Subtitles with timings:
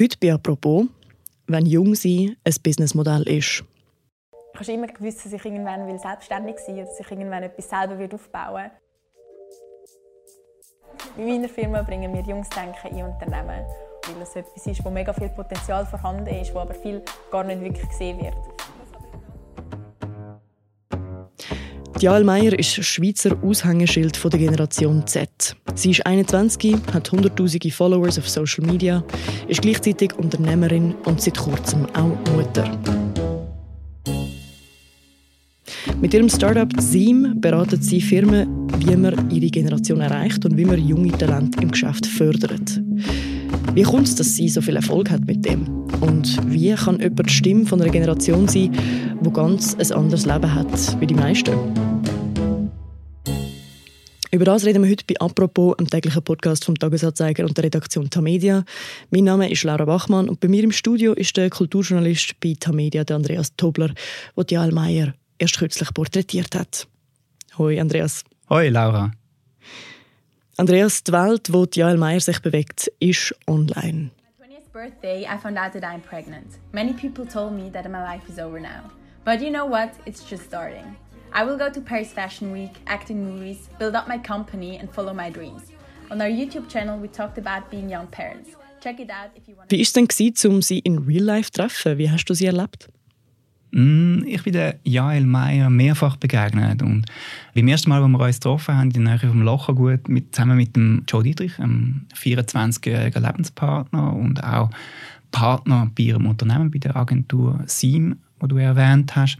[0.00, 0.86] Heute bei «Apropos»,
[1.48, 3.64] wenn jung sein ein Businessmodell ist.
[4.54, 7.68] Ich habe immer gewusst, dass ich irgendwann selbstständig sein will oder dass ich irgendwann etwas
[7.68, 8.70] selber aufbauen
[11.16, 11.26] will.
[11.26, 13.66] In meiner Firma bringen wir Jungsdenken in Unternehmen,
[14.06, 17.02] weil es etwas ist, wo mega viel Potenzial vorhanden ist, wo aber viel
[17.32, 18.36] gar nicht wirklich gesehen wird.
[22.00, 25.56] Jael Meyer ist Schweizer Aushängeschild der Generation Z.
[25.74, 29.02] Sie ist 21, hat hunderttausende Followers auf Social Media,
[29.48, 32.70] ist gleichzeitig Unternehmerin und seit kurzem auch Mutter.
[36.00, 40.78] Mit ihrem Startup Seam beraten sie Firmen, wie man ihre Generation erreicht und wie man
[40.78, 42.80] junge Talente im Geschäft fördert.
[43.74, 45.66] Wie kommt es, dass sie so viel Erfolg hat mit dem?
[46.00, 48.70] Und wie kann jemand die Stimme von einer Generation sein,
[49.20, 51.87] die ganz ein anderes Leben hat wie die meisten?
[54.30, 58.10] Über das reden wir heute bei «Apropos», einem täglichen Podcast vom Tagesanzeiger und der Redaktion
[58.10, 58.62] Tamedia.
[59.10, 63.04] Mein Name ist Laura Bachmann und bei mir im Studio ist der Kulturjournalist bei Tamedia,
[63.04, 63.88] der Andreas Tobler,
[64.36, 66.86] der Jael Meyer erst kürzlich porträtiert hat.
[67.56, 68.22] Hoi Andreas.
[68.50, 69.12] Hoi Laura.
[70.58, 74.10] Andreas, die Welt, wo Jael Meyer sich bewegt, ist online.
[74.78, 76.58] birthday, I found out that I'm pregnant.
[76.72, 78.92] Many people told me that my life is over now.
[79.24, 79.90] But you know what?
[80.06, 80.96] It's just starting.
[81.32, 84.90] I will go to Paris Fashion Week, act in movies, build up my company, and
[84.92, 85.62] follow my dreams.
[86.10, 88.50] On our YouTube channel, we talked about being young parents.
[88.80, 89.70] Check it out if you want.
[89.70, 91.98] Wie war es denn, um sie in Real Life zu treffen?
[91.98, 92.88] Wie hast du sie erlebt?
[93.72, 97.04] Mm, ich bin der Jael Meyer mehrfach begegnet und
[97.54, 100.56] beim ersten Mal, als wir uns getroffen haben, in der Nähe vom Lochergut, mit, zusammen
[100.56, 104.70] mit dem Joe Dietrich, einem 24-jährigen Lebenspartner und auch
[105.30, 109.36] Partner bei ihrem Unternehmen, bei der Agentur SIM, die du erwähnt hast.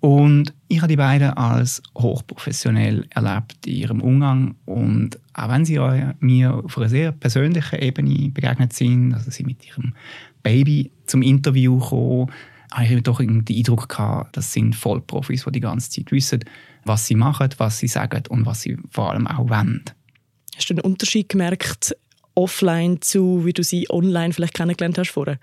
[0.00, 4.54] Und ich habe die beiden als hochprofessionell erlebt in ihrem Umgang.
[4.64, 5.80] Und auch wenn sie
[6.20, 9.94] mir auf einer sehr persönlichen Ebene begegnet sind, also sie mit ihrem
[10.42, 12.30] Baby zum Interview kommen,
[12.70, 16.44] habe ich doch den Eindruck gehabt, das sind Vollprofis, die die ganze Zeit wissen,
[16.84, 19.82] was sie machen, was sie sagen und was sie vor allem auch wollen.
[20.54, 21.96] Hast du einen Unterschied gemerkt,
[22.34, 25.38] offline zu, wie du sie online vielleicht kennengelernt hast vorher?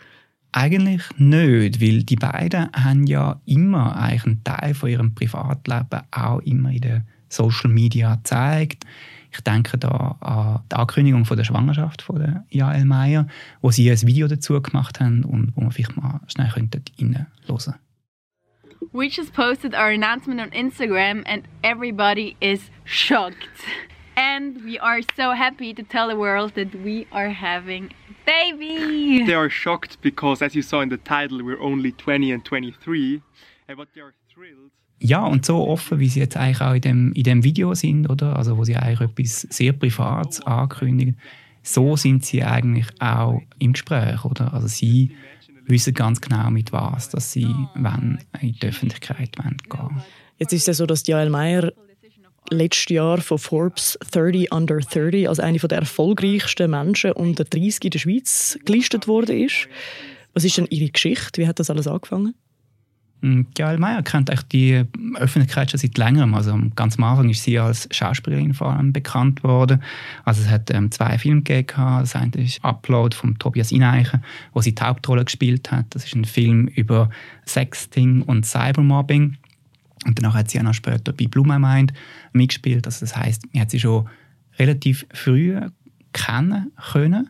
[0.58, 6.72] Eigentlich nicht, weil die beiden haben ja immer einen Teil von ihrem Privatleben auch immer
[6.72, 8.86] in den Social Media gezeigt.
[9.34, 13.28] Ich denke da an die Ankündigung von der Schwangerschaft von der Jael Meyer,
[13.60, 17.76] wo sie ein Video dazu gemacht haben und wo man vielleicht mal schnell reinhören könnte.
[18.94, 23.36] We just posted our announcement on Instagram and everybody is shocked.
[24.18, 27.92] And we are so happy to tell the world that we are having
[28.26, 29.24] baby!
[29.26, 33.22] They are shocked because, as you saw in the title, we're only 20 and 23,
[33.76, 34.72] but they are thrilled.
[35.00, 38.10] Ja, und so offen, wie sie jetzt eigentlich auch in dem, in dem Video sind,
[38.10, 38.38] oder?
[38.38, 41.18] Also, wo sie eigentlich etwas sehr Privates ankündigen,
[41.62, 44.54] so sind sie eigentlich auch im Gespräch, oder?
[44.54, 45.12] Also, sie
[45.68, 50.02] wissen ganz genau, mit was dass sie wenn in die Öffentlichkeit gehen wollen.
[50.38, 51.72] Jetzt ist es ja so, dass Jael Meyer
[52.50, 57.90] letztes Jahr von Forbes 30 Under 30 als eine der erfolgreichsten Menschen unter 30 in
[57.92, 59.68] der Schweiz gelistet worden ist.
[60.34, 61.42] Was ist denn Ihre Geschichte?
[61.42, 62.36] Wie hat das alles angefangen?
[63.56, 64.84] Gail Meyer kennt die
[65.16, 66.36] Öffentlichkeit schon seit längerem.
[66.36, 69.82] Also ganz am Anfang ist sie als Schauspielerin vor allem bekannt worden.
[70.26, 71.74] Also es hat ähm, zwei Filme gegeben.
[71.76, 74.24] Das eine ist Upload von Tobias Ineichen,
[74.54, 75.88] wo sie die Hauptrolle gespielt hat.
[75.90, 77.10] Das ist ein Film über
[77.48, 79.38] Sexting und Cybermobbing.
[80.06, 81.94] Und danach hat sie auch noch später bei Blue My Mind
[82.32, 82.86] mitgespielt.
[82.86, 84.08] Also das heißt, man hat sie schon
[84.58, 85.60] relativ früh
[86.14, 87.30] kennen können.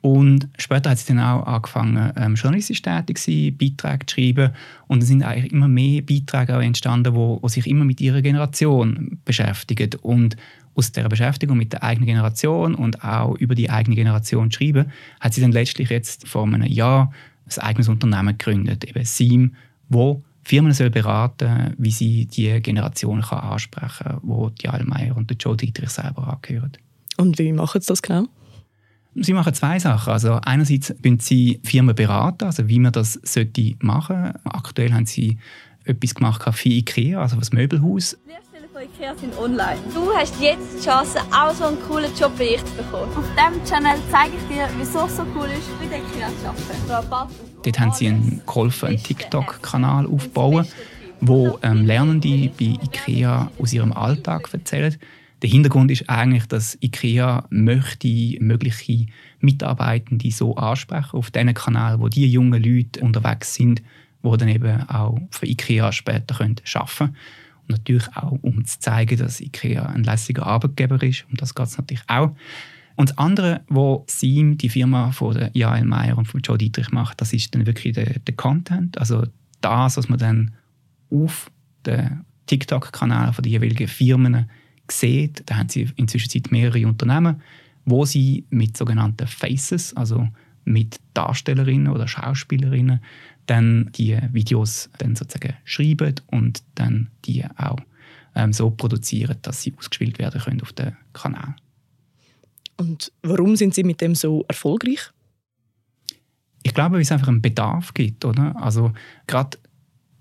[0.00, 4.52] Und später hat sie dann auch angefangen, ähm, journalistisch tätig zu sein, Beiträge zu schreiben.
[4.86, 9.18] Und es sind eigentlich immer mehr Beiträge auch entstanden, wo sich immer mit ihrer Generation
[9.24, 9.90] beschäftigen.
[10.02, 10.36] Und
[10.74, 14.92] aus dieser Beschäftigung mit der eigenen Generation und auch über die eigene Generation zu schreiben,
[15.20, 17.12] hat sie dann letztlich jetzt vor einem Jahr
[17.46, 19.54] ein eigenes Unternehmen gegründet, eben SIM,
[19.88, 25.28] wo Firmen soll beraten, wie sie die Generation kann ansprechen kann, wo die Allmeier und
[25.28, 26.72] der Joe Dietrich selber angehören.
[27.18, 28.24] Und wie machen sie das genau?
[29.14, 30.10] Sie machen zwei Sachen.
[30.10, 34.32] Also einerseits können Sie Firmen beraten, also wie man das sollte machen.
[34.44, 35.36] Aktuell haben Sie
[35.84, 38.16] etwas gemacht für IKEA, also das Möbelhaus.
[38.26, 38.47] Lehrstellen
[38.82, 39.78] IKEA sind online.
[39.92, 43.10] Du hast jetzt die Chance, auch so einen coolen Job wie ich zu bekommen.
[43.16, 46.94] Auf diesem Channel zeige ich dir, wieso es so cool ist, bei der IKEA zu
[46.94, 47.34] arbeiten.
[47.64, 50.66] Dort haben sie einen geholfen, einen TikTok-Kanal aufbauen,
[51.20, 54.96] wo ähm, Lernende bei IKEA aus ihrem Alltag erzählen.
[55.42, 59.06] Der Hintergrund ist eigentlich, dass IKEA möchte mögliche
[59.40, 63.82] Mitarbeitende so ansprechen auf diesen Kanal, wo die jungen Leute unterwegs sind,
[64.22, 67.16] die dann eben auch für IKEA später arbeiten können.
[67.68, 71.26] Natürlich auch, um zu zeigen, dass IKEA ein lässiger Arbeitgeber ist.
[71.30, 72.34] Um das geht es natürlich auch.
[72.96, 76.90] Und das andere, was Seam, die Firma von der Jael Meyer und von Joe Dietrich
[76.90, 79.24] macht, das ist dann wirklich der, der Content, also
[79.60, 80.54] das, was man dann
[81.10, 81.50] auf
[81.86, 84.50] den TikTok-Kanälen von den jeweiligen Firmen
[84.90, 85.42] sieht.
[85.46, 87.40] Da haben sie inzwischen mehrere Unternehmen,
[87.84, 90.26] wo sie mit sogenannten Faces, also
[90.64, 93.00] mit Darstellerinnen oder Schauspielerinnen,
[93.48, 97.78] dann die Videos dann sozusagen schreiben und dann die auch
[98.34, 101.56] ähm, so produzieren, dass sie ausgespielt werden können auf dem Kanal.
[102.76, 105.10] Und warum sind Sie mit dem so erfolgreich?
[106.62, 108.54] Ich glaube, weil es einfach einen Bedarf gibt, oder?
[108.60, 108.92] Also
[109.26, 109.58] gerade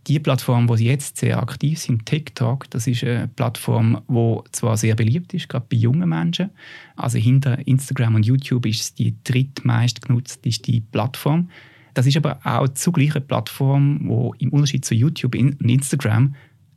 [0.07, 4.77] die Plattform, wo sie jetzt sehr aktiv sind, TikTok, das ist eine Plattform, wo zwar
[4.77, 6.49] sehr beliebt ist, gerade bei jungen Menschen.
[6.95, 10.49] Also hinter Instagram und YouTube ist es die drittmeist genutzte
[10.91, 11.49] Plattform.
[11.97, 16.35] Das ist aber auch zugleich eine Plattform, wo im Unterschied zu YouTube und Instagram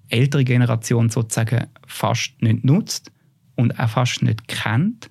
[0.08, 3.12] ältere Generation sozusagen fast nicht nutzt
[3.54, 5.10] und auch fast nicht kennt.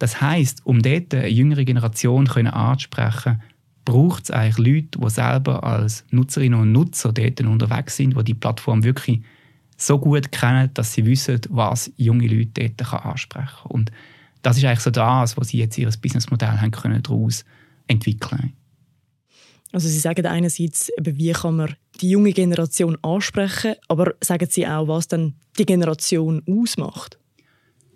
[0.00, 3.42] Das heißt, um dort eine jüngere Generation können anzusprechen,
[3.84, 8.34] braucht es eigentlich Leute, die selber als Nutzerinnen und Nutzer dort unterwegs sind, die die
[8.34, 9.22] Plattform wirklich
[9.76, 13.70] so gut kennen, dass sie wissen, was junge Leute dort ansprechen können.
[13.70, 13.92] Und
[14.42, 17.44] das ist eigentlich so das, was sie jetzt ihr Businessmodell können daraus
[17.86, 18.52] entwickeln
[19.74, 24.86] Also Sie sagen einerseits, wie kann man die junge Generation ansprechen, aber sagen Sie auch,
[24.86, 27.18] was dann die Generation ausmacht?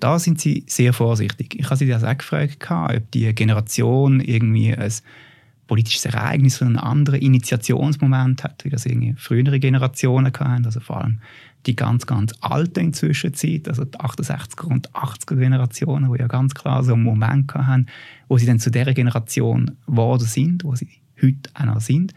[0.00, 1.54] Da sind sie sehr vorsichtig.
[1.56, 4.92] Ich habe sie das auch gefragt, ob die Generation irgendwie ein
[5.69, 11.02] politisches Ereignis oder einen anderen Initiationsmoment hat, wie das irgendwie frühere Generationen hatten, also vor
[11.02, 11.20] allem
[11.66, 16.54] die ganz, ganz alten inzwischen Zeit, also die 68er und 80er Generationen, die ja ganz
[16.54, 17.86] klar so einen Moment hatten,
[18.26, 20.88] wo sie dann zu der Generation geworden sind, wo sie
[21.22, 22.12] heute auch noch sind.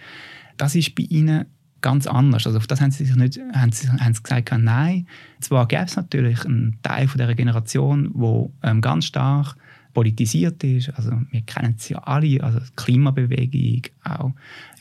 [0.57, 1.45] Das ist bei ihnen
[1.81, 2.45] ganz anders.
[2.45, 5.07] Also auf das haben sie sich nicht, haben sie, haben sie gesagt, nein.
[5.39, 9.55] Zwar gäbe es natürlich einen Teil von dieser Generation, wo ähm, ganz stark
[9.93, 10.89] politisiert ist.
[10.95, 14.31] Also wir kennen es ja alle, also Klimabewegung, auch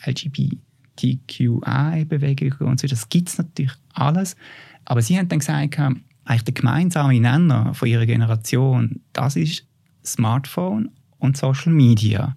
[0.05, 2.87] LGBTQI-Bewegung und so.
[2.87, 4.37] Das gibt es natürlich alles.
[4.85, 9.67] Aber sie haben dann gesagt, eigentlich der gemeinsame Nenner von ihrer Generation, das ist
[10.05, 12.37] Smartphone und Social Media.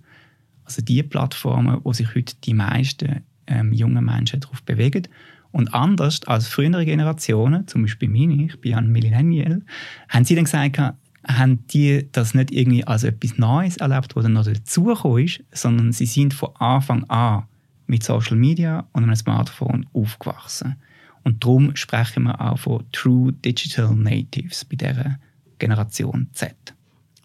[0.65, 5.07] Also die Plattformen, wo sich heute die meisten ähm, jungen Menschen darauf bewegen.
[5.51, 9.61] Und anders als frühere Generationen, zum Beispiel meine, ich bin ein Millennial,
[10.09, 10.79] haben sie dann gesagt,
[11.27, 15.91] haben die das nicht irgendwie als etwas Neues erlebt, was dann noch dazugekommen ist, sondern
[15.91, 17.43] sie sind von Anfang an
[17.85, 20.75] mit Social Media und einem Smartphone aufgewachsen.
[21.23, 25.19] Und darum sprechen wir auch von True Digital Natives bei dieser
[25.59, 26.55] Generation Z.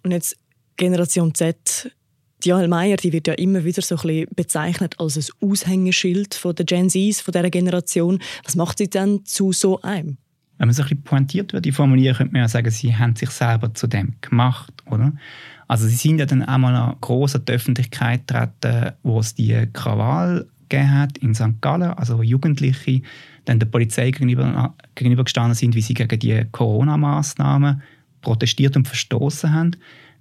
[0.02, 0.36] Und jetzt
[0.76, 1.90] Generation Z
[2.44, 6.34] die Jael Meyer die wird ja immer wieder so ein bisschen bezeichnet als ein Aushängeschild
[6.34, 8.20] von der Gen Zs, von dieser Generation.
[8.44, 10.18] Was macht sie denn zu so einem?
[10.58, 13.30] Wenn man so ein bisschen pointiert würde, formulieren, könnte man ja sagen, sie haben sich
[13.30, 15.12] selber zu dem gemacht, oder?
[15.68, 20.46] Also sie sind ja dann einmal groß an die Öffentlichkeit getreten, wo es die Krawall
[20.72, 21.60] hat in St.
[21.60, 23.02] Gallen, also wo Jugendliche
[23.44, 27.82] dann der Polizei gegenüber, gegenübergestanden sind, wie sie gegen die Corona-Maßnahmen
[28.20, 29.76] protestiert und verstoßen haben.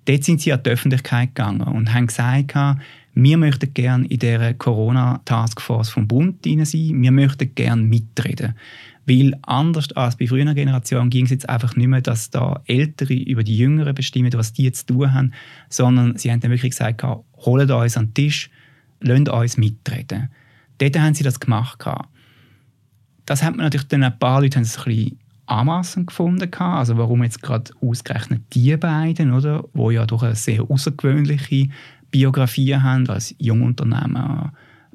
[0.08, 2.56] Dort sind sie an die Öffentlichkeit gegangen und haben gesagt,
[3.14, 8.56] wir möchten gerne in der Corona-Taskforce vom Bund sein, wir möchten gerne mitreden.
[9.06, 13.16] Weil anders als bei früheren Generationen ging es jetzt einfach nicht mehr, dass da Ältere
[13.16, 15.34] über die Jüngeren bestimmen, was die jetzt zu tun haben,
[15.68, 18.50] sondern sie haben dann wirklich gesagt, holt uns an den Tisch,
[19.02, 20.30] lasst uns mitreden.
[20.78, 21.84] Dort haben sie das gemacht.
[23.26, 26.54] Das hat man natürlich dann ein paar Leute haben es ein bisschen anmaßend gefunden.
[26.54, 31.70] Also warum jetzt gerade ausgerechnet die beiden, oder, wo ja doch eine sehr außergewöhnliche
[32.12, 34.54] Biografie haben als Jungunternehmer,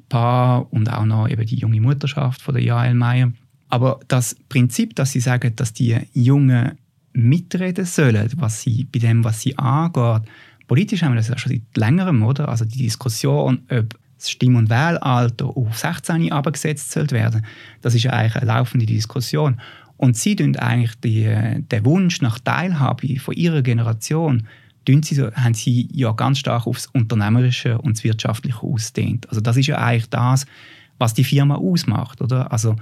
[0.09, 3.31] Paar und auch noch eben die junge Mutterschaft von der Jael Meyer.
[3.69, 6.77] Aber das Prinzip, dass sie sagen, dass die Jungen
[7.13, 10.23] mitreden sollen, was sie, bei dem, was sie angeht,
[10.67, 12.49] politisch haben wir das ja schon seit längerem, oder?
[12.49, 17.45] Also die Diskussion, ob das Stimm- und Wahlalter auf 16 abgesetzt werden,
[17.81, 19.59] das ist ja eigentlich eine laufende Diskussion.
[19.97, 24.47] Und sie tun eigentlich die, den Wunsch nach Teilhabe von ihrer Generation,
[24.87, 29.29] sie, haben sie ja ganz stark aufs Unternehmerische und das Wirtschaftliche ausdehnt.
[29.29, 30.45] Also das ist ja eigentlich das,
[30.97, 32.51] was die Firma ausmacht, oder?
[32.51, 32.75] Also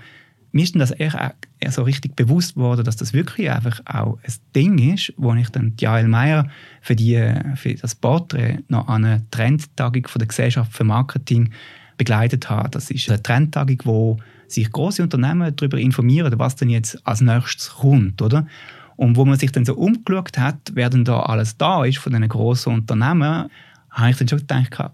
[0.51, 4.34] mir ist das eher, eher so richtig bewusst worden, dass das wirklich einfach auch ein
[4.56, 6.50] Ding ist, wo ich dann Jael Meyer
[6.82, 11.51] für, die, für das Porträt noch an einer Trendtagung von der Gesellschaft für Marketing
[11.98, 12.70] begleitet habe.
[12.70, 14.18] Das ist eine Trendtagung, wo
[14.53, 18.48] sich große Unternehmen darüber informieren, was denn jetzt als nächstes kommt, oder?
[18.96, 22.12] Und wo man sich dann so umgeschaut hat, wer denn da alles da ist von
[22.12, 23.50] diesen großen Unternehmen,
[23.89, 24.91] habe ich dann schon gedacht,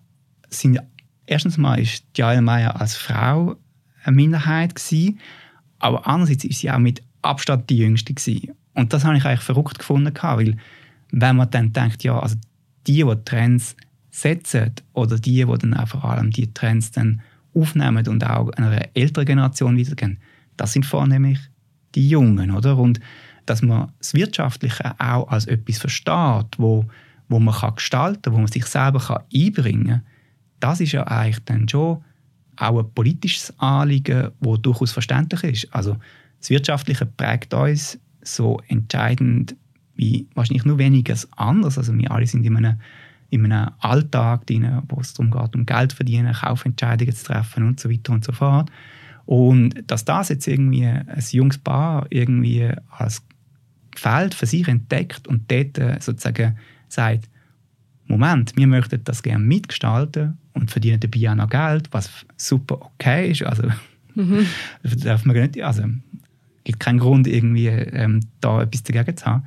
[0.50, 0.80] sind,
[1.26, 3.56] erstens mal ist Jael Meyer als Frau
[4.04, 5.20] eine Minderheit gewesen,
[5.80, 8.54] aber andererseits ist sie auch mit Abstand die Jüngste gewesen.
[8.74, 10.56] Und das habe ich eigentlich verrückt gefunden, weil
[11.12, 12.36] wenn man dann denkt, ja, also
[12.86, 13.76] die, die Trends
[14.10, 17.22] setzen oder die, die dann auch vor allem die Trends dann
[17.60, 20.20] aufnehmen und auch einer älteren Generation wiedergeben,
[20.56, 21.40] das sind vornehmlich
[21.96, 22.78] die Jungen, oder?
[22.78, 23.00] Und
[23.46, 26.86] dass man das Wirtschaftliche auch als etwas versteht, wo,
[27.30, 30.02] wo man kann gestalten kann, wo man sich selber kann einbringen kann,
[30.60, 32.04] das ist ja eigentlich dann schon
[32.58, 35.74] auch ein politisches Anliegen, das durchaus verständlich ist.
[35.74, 35.98] Also
[36.40, 39.56] das Wirtschaftliche prägt uns so entscheidend
[39.96, 41.78] wie wahrscheinlich nur weniges anders.
[41.78, 42.80] Also wir alle sind in einem,
[43.30, 47.68] in einem Alltag drin, wo es darum geht, um Geld zu verdienen, Kaufentscheidungen zu treffen
[47.68, 48.70] und so weiter und so fort.
[49.26, 53.22] Und dass das jetzt irgendwie ein junges Paar irgendwie als
[53.96, 56.58] Feld für sich entdeckt und dort äh, sozusagen
[56.88, 57.30] sagt,
[58.06, 63.32] Moment, wir möchten das gerne mitgestalten und verdienen dabei auch noch Geld, was super okay
[63.32, 63.44] ist.
[63.44, 63.64] Also
[64.16, 64.46] mhm.
[65.04, 65.84] darf man nicht, also
[66.64, 69.46] gibt keinen Grund irgendwie ähm, da etwas dagegen zu haben.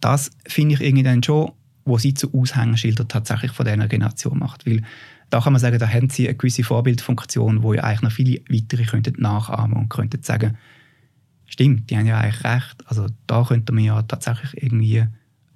[0.00, 1.52] Das finde ich irgendwie dann schon,
[1.84, 4.82] wo sie zu Aushängeschilder tatsächlich von dieser Generation macht, weil
[5.30, 8.40] da kann man sagen, da haben sie eine gewisse Vorbildfunktion, wo ja eigentlich noch viele
[8.48, 10.56] weitere könnten nachahmen und könnten sagen,
[11.46, 12.76] stimmt, die haben ja eigentlich recht.
[12.86, 15.04] Also da könnte man ja tatsächlich irgendwie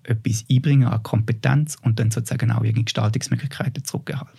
[0.02, 4.32] etwas einbringen an Kompetenz und dann sozusagen auch irgendwie Gestaltungsmöglichkeiten zurückerhalten.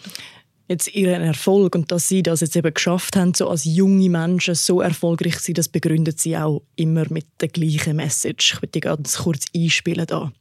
[0.67, 4.53] Jetzt ihren Erfolg und dass sie das jetzt eben geschafft haben, so als junge Menschen
[4.53, 8.53] so erfolgreich sind, das begründet sie auch immer mit der gleichen Message.
[8.53, 10.31] Ich möchte ganz kurz einspielen da.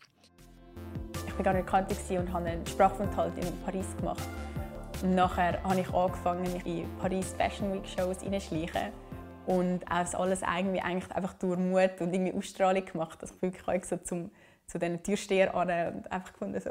[1.38, 4.28] War gar nicht bekannt und habe einen Sprachaufenthalt in Paris gemacht.
[5.04, 8.90] Und nachher habe ich angefangen, mich in Paris Fashion Week Shows hineinzuschleichen
[9.46, 13.84] und auch alles irgendwie eigentlich einfach durch Mut und irgendwie Ausstrahlung gemacht, dass ich wirklich
[13.84, 14.32] so zum,
[14.66, 16.70] zu diesen Türsteher an und einfach gefunden so,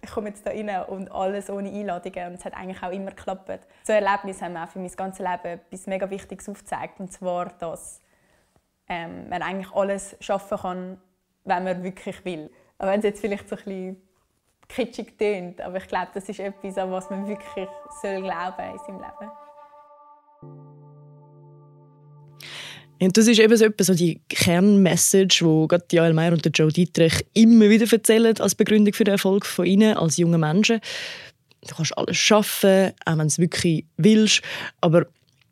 [0.00, 3.10] ich komme jetzt da rein und alles ohne Einladungen und es hat eigentlich auch immer
[3.10, 3.68] geklappt.
[3.84, 7.50] So Erlebnisse haben mir auch für mein ganzes Leben etwas mega Wichtiges aufgezeigt und zwar,
[7.58, 8.00] dass
[8.88, 11.00] ähm, man eigentlich alles schaffen kann,
[11.44, 12.50] wenn man wirklich will.
[12.82, 13.96] Auch wenn es jetzt vielleicht so ein bisschen
[14.68, 17.68] kitschig tönt, aber ich glaube, das ist etwas, an was man wirklich
[18.02, 19.30] soll glauben in seinem Leben.
[23.00, 27.24] Und das ist eben so, so die Kernmessage, die gerade Jael Meyer und Joe Dietrich
[27.34, 30.80] immer wieder erzählen als Begründung für den Erfolg von ihnen als jungen Menschen.
[31.68, 34.42] Du kannst alles schaffen, auch wenn du es wirklich willst.
[34.80, 35.06] Aber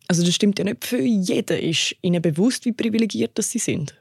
[0.08, 1.58] also das stimmt ja nicht für jeden.
[1.58, 3.94] Ist ihnen bewusst, wie privilegiert dass sie sind?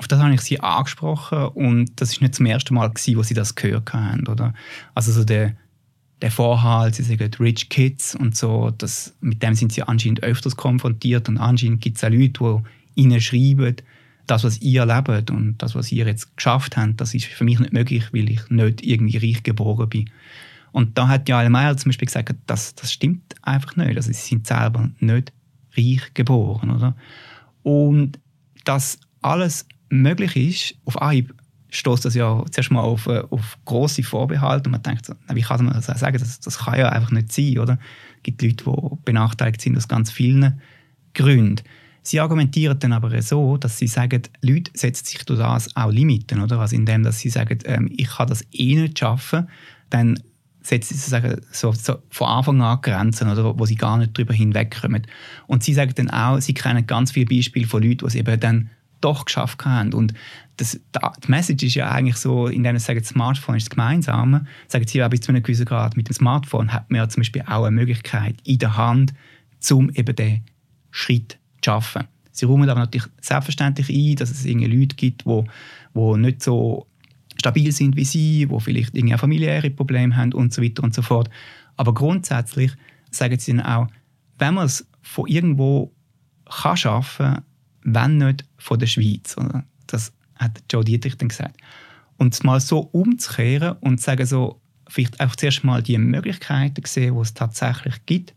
[0.00, 3.22] Auf das habe ich sie angesprochen und das ist nicht zum ersten Mal, gewesen, wo
[3.22, 4.26] sie das gehört haben.
[4.28, 4.54] Oder?
[4.94, 5.54] Also so der,
[6.22, 10.56] der Vorhalt, sie sagen Rich Kids und so, das, mit dem sind sie anscheinend öfters
[10.56, 12.62] konfrontiert und anscheinend gibt es auch Leute,
[12.96, 13.76] die ihnen schreiben,
[14.26, 17.58] das, was ihr erlebt und das, was ihr jetzt geschafft habt, das ist für mich
[17.58, 20.08] nicht möglich, weil ich nicht irgendwie reich geboren bin.
[20.72, 23.98] Und da hat ja Meyer zum Beispiel gesagt, das, das stimmt einfach nicht.
[23.98, 25.30] Also sie sind selber nicht
[25.76, 26.96] reich geboren, oder?
[27.62, 28.18] Und
[28.64, 31.34] dass alles möglich ist, auf Anhieb
[31.70, 35.64] stößt das ja zuerst mal auf, äh, auf grosse Vorbehalte und man denkt, wie kann
[35.64, 37.78] man das sagen, das, das kann ja einfach nicht sein, oder?
[38.16, 40.60] Es gibt Leute, die benachteiligt sind aus ganz vielen
[41.14, 41.62] Gründen.
[42.02, 46.40] Sie argumentieren dann aber so, dass sie sagen, Leute setzen sich durch das auch Limiten,
[46.40, 46.58] oder?
[46.58, 49.48] Also indem, dass sie sagen, ähm, ich kann das eh nicht schaffen,
[49.90, 50.18] dann
[50.62, 54.34] setzen sie sozusagen so, so von Anfang an Grenzen, oder, wo sie gar nicht darüber
[54.34, 55.06] hinwegkommen.
[55.46, 58.40] Und sie sagen dann auch, sie kennen ganz viele Beispiele von Leuten, die es eben
[58.40, 58.70] dann
[59.00, 59.92] doch geschafft haben.
[59.94, 60.14] Und
[60.56, 60.78] das,
[61.22, 64.86] die Message ist ja eigentlich so, indem sie sagen, das Smartphone ist das Gemeinsame, sagen
[64.86, 67.42] sie ja bis zu einem gewissen Grad, mit dem Smartphone hat man ja zum Beispiel
[67.42, 69.14] auch eine Möglichkeit in der Hand,
[69.70, 70.42] um eben den
[70.90, 72.04] Schritt schaffen.
[72.32, 75.44] Sie räumen aber natürlich selbstverständlich ein, dass es irgendwie Leute gibt, die,
[75.94, 76.86] die nicht so
[77.38, 81.02] stabil sind wie sie, die vielleicht irgendwie familiäre Probleme haben und so weiter und so
[81.02, 81.28] fort.
[81.76, 82.72] Aber grundsätzlich
[83.10, 83.86] sagen sie dann auch,
[84.38, 85.92] wenn man es von irgendwo
[86.44, 87.44] kann schaffen kann,
[87.82, 89.36] wenn nicht von der Schweiz.
[89.86, 91.56] Das hat Joe Dietrich dann gesagt.
[92.16, 96.82] Und es mal so umzukehren und zu sagen, so, vielleicht auch zuerst mal die Möglichkeiten
[96.84, 98.34] sehen, die es tatsächlich gibt,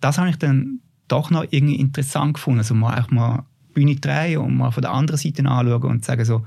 [0.00, 2.60] das habe ich dann doch noch irgendwie interessant gefunden.
[2.60, 3.44] Also mal auch mal
[3.74, 6.46] Bühne drehen und mal von der anderen Seite anschauen und sagen so,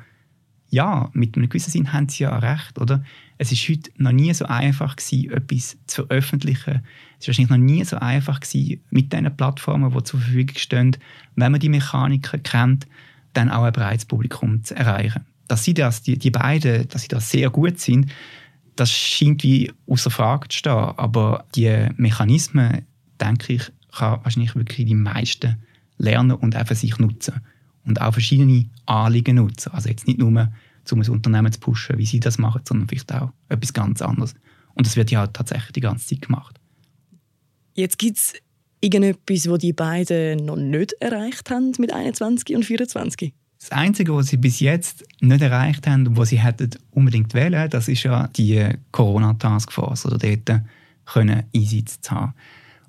[0.73, 3.03] ja, mit einem gewissen Sinn haben sie ja recht, oder?
[3.37, 6.81] Es ist heute noch nie so einfach gewesen, etwas zu veröffentlichen.
[7.19, 10.97] Es ist wahrscheinlich noch nie so einfach gewesen, mit diesen Plattformen, die zur Verfügung stehen,
[11.35, 12.87] wenn man die Mechaniker kennt,
[13.33, 15.23] dann auch ein breites Publikum zu erreichen.
[15.47, 18.11] Dass sie das, die, die beiden, dass sie das sehr gut sind,
[18.75, 20.73] das scheint wie außer Frage zu stehen.
[20.73, 22.81] Aber die Mechanismen,
[23.21, 25.57] denke ich, kann wahrscheinlich wirklich die meisten
[25.99, 27.41] lernen und für sich nutzen.
[27.85, 29.71] Und auch verschiedene Anliegen nutzen.
[29.73, 33.13] Also jetzt nicht nur, um ein Unternehmen zu pushen, wie sie das machen, sondern vielleicht
[33.13, 34.35] auch etwas ganz anderes.
[34.73, 36.59] Und das wird ja tatsächlich die ganze Zeit gemacht.
[37.73, 38.33] Jetzt gibt es
[38.81, 43.33] irgendetwas, was die beiden noch nicht erreicht haben mit 21 und 24?
[43.59, 47.69] Das Einzige, was sie bis jetzt nicht erreicht haben und was sie hätten unbedingt wählen,
[47.69, 50.63] das ist ja die Corona-Taskforce oder dort
[51.05, 52.33] können Einsatz zu haben.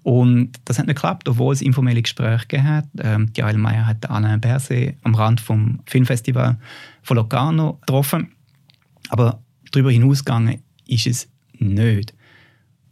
[0.05, 2.85] Und das hat nicht geklappt, obwohl es informelle Gespräche hat.
[3.01, 6.59] Ähm, die Eilmeier hat Alain Berset am Rand vom Filmfestival
[7.03, 8.29] von Locarno getroffen.
[9.09, 9.41] Aber
[9.73, 12.13] darüber hinausgegangen ist es nicht.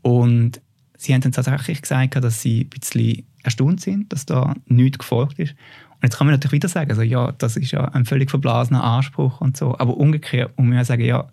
[0.01, 0.63] Und
[0.97, 5.39] sie haben dann tatsächlich gesagt, dass sie ein bisschen erstaunt sind, dass da nichts gefolgt
[5.39, 5.53] ist.
[5.91, 8.83] Und jetzt kann man natürlich wieder sagen, also ja, das ist ja ein völlig verblasener
[8.83, 9.79] Anspruch und so.
[9.79, 11.29] Aber umgekehrt muss man sagen, ja,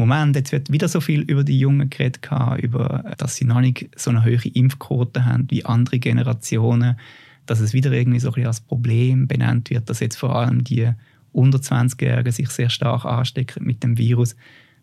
[0.00, 2.26] Moment, jetzt wird wieder so viel über die Jungen geredet,
[2.62, 6.96] über, dass sie noch nicht so eine hohe Impfquote haben wie andere Generationen,
[7.44, 10.90] dass es wieder irgendwie so ein als Problem benannt wird, dass jetzt vor allem die
[11.32, 14.36] unter 20-Jährigen sich sehr stark anstecken mit dem Virus.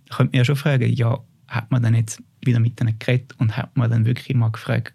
[0.06, 3.34] Da könnte man ja schon fragen, ja, hat man dann jetzt wieder mit denen geredet
[3.40, 4.94] und hat man dann wirklich mal gefragt,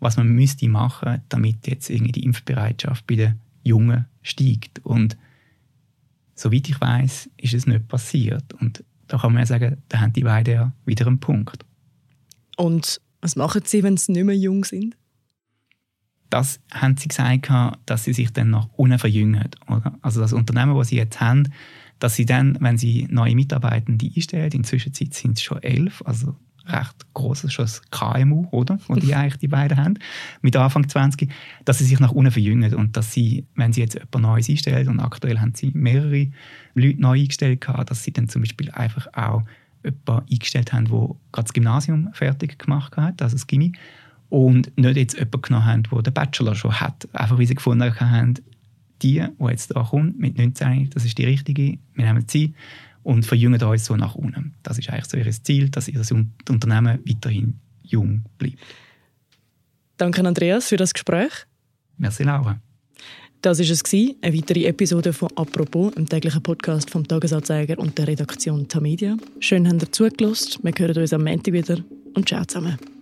[0.00, 4.84] was man müsste machen, damit jetzt irgendwie die Impfbereitschaft bei den Jungen steigt.
[4.84, 5.16] Und
[6.34, 8.52] soweit ich weiß, ist es nicht passiert.
[8.54, 11.64] Und da kann man ja sagen, da haben die beiden ja wieder einen Punkt.
[12.56, 14.96] Und was machen sie, wenn sie nicht mehr jung sind?
[16.30, 17.50] Das haben sie gesagt,
[17.86, 19.48] dass sie sich dann nach unten verjüngen.
[20.02, 21.50] Also das Unternehmen, das sie jetzt haben,
[21.98, 26.36] dass sie dann, wenn sie neue Mitarbeitende einstellen, inzwischen sind es schon elf, also
[26.68, 28.78] recht großes schon das KMU, oder?
[28.88, 29.94] Und die eigentlich die beiden haben,
[30.42, 31.30] mit Anfang 20,
[31.64, 34.88] dass sie sich nach unten verjüngen und dass sie, wenn sie jetzt jemand Neues einstellen
[34.88, 36.28] und aktuell haben sie mehrere
[36.74, 39.42] Leute neu eingestellt dass sie dann zum Beispiel einfach auch
[39.84, 40.98] jemanden eingestellt haben, der
[41.32, 43.72] gerade das Gymnasium fertig gemacht hat, also das Gimmi,
[44.28, 47.98] und nicht jetzt jemanden genommen haben, der den Bachelor schon hat, einfach weil sie gefunden
[47.98, 48.34] haben,
[49.02, 52.54] die, die jetzt da kommt mit 19, das ist die richtige, wir nehmen sie
[53.02, 54.54] und verjüngen uns so nach unten.
[54.62, 56.00] Das ist eigentlich so ihr Ziel, dass ihr
[56.48, 58.58] Unternehmen weiterhin jung bleibt.
[59.96, 61.32] Danke Andreas für das Gespräch.
[61.96, 62.60] Merci Laura.
[63.40, 68.08] Das war es, eine weitere Episode von «Apropos», einem täglichen Podcast vom «Tagesanzeiger» und der
[68.08, 69.16] Redaktion Tamedia.
[69.38, 70.60] Schön, habt ihr zugelassen.
[70.64, 71.78] Wir hören uns am Montag wieder
[72.14, 72.97] und ciao zusammen.